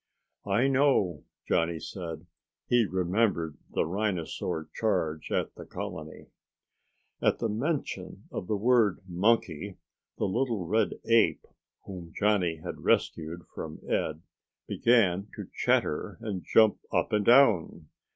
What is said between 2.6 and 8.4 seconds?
He remembered the rhinosaur charge at the colony. At the mention